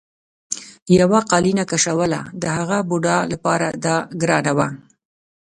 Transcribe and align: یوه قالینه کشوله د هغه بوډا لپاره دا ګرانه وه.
یوه 0.99 1.19
قالینه 1.31 1.63
کشوله 1.71 2.19
د 2.41 2.43
هغه 2.57 2.77
بوډا 2.89 3.17
لپاره 3.31 3.67
دا 3.85 3.97
ګرانه 4.21 4.51
وه. 4.57 4.67